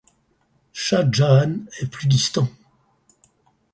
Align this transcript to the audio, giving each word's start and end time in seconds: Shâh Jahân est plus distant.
Shâh 0.73 1.03
Jahân 1.13 1.67
est 1.79 1.85
plus 1.85 2.07
distant. 2.07 2.49